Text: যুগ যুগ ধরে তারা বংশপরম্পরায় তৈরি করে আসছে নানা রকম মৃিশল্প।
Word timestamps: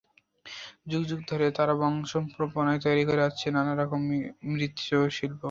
যুগ 0.87 1.03
যুগ 1.09 1.19
ধরে 1.29 1.47
তারা 1.57 1.73
বংশপরম্পরায় 1.81 2.81
তৈরি 2.85 3.03
করে 3.09 3.21
আসছে 3.27 3.47
নানা 3.55 3.73
রকম 3.75 3.99
মৃিশল্প। 4.49 5.33